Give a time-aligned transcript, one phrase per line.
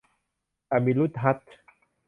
[0.71, 1.53] อะมีรุ้ลฮัจย์